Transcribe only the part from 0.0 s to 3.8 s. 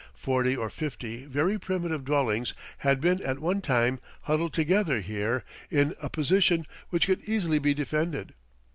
Forty or fifty very primitive dwellings had been at one